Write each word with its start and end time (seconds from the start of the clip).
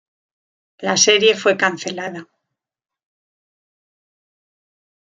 La 0.79 0.97
serie 0.97 1.35
fue 1.37 1.55
cancelada. 1.55 2.27